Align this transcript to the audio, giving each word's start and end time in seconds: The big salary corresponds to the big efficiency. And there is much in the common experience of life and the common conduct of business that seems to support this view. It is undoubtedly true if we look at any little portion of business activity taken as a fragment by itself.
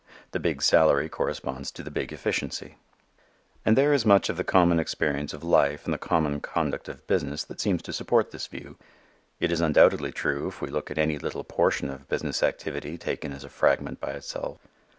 The 0.31 0.39
big 0.39 0.63
salary 0.63 1.09
corresponds 1.09 1.69
to 1.73 1.83
the 1.83 1.91
big 1.91 2.11
efficiency. 2.11 2.77
And 3.63 3.77
there 3.77 3.93
is 3.93 4.03
much 4.03 4.31
in 4.31 4.35
the 4.35 4.43
common 4.43 4.79
experience 4.79 5.31
of 5.31 5.43
life 5.43 5.85
and 5.85 5.93
the 5.93 5.99
common 5.99 6.39
conduct 6.41 6.89
of 6.89 7.05
business 7.05 7.43
that 7.43 7.61
seems 7.61 7.83
to 7.83 7.93
support 7.93 8.31
this 8.31 8.47
view. 8.47 8.79
It 9.39 9.51
is 9.51 9.61
undoubtedly 9.61 10.11
true 10.11 10.47
if 10.47 10.59
we 10.59 10.71
look 10.71 10.89
at 10.89 10.97
any 10.97 11.19
little 11.19 11.43
portion 11.43 11.91
of 11.91 12.07
business 12.09 12.41
activity 12.41 12.97
taken 12.97 13.31
as 13.31 13.43
a 13.43 13.49
fragment 13.49 13.99
by 13.99 14.13
itself. 14.13 14.57